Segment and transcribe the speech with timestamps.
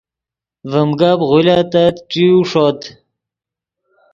[0.71, 2.79] ڤیم گپ غولیتت ݯیو ݰوت